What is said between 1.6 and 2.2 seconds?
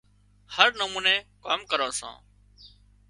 ڪران سان